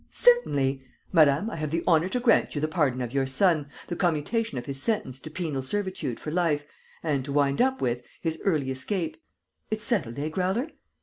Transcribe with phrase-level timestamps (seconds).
[0.09, 0.81] Certainly!
[1.13, 4.57] Madame, I have the honour to grant you the pardon of your son, the commutation
[4.57, 6.65] of his sentence to penal servitude for life
[7.03, 9.15] and, to wind up with, his early escape.
[9.69, 10.69] It's settled, eh, Growler?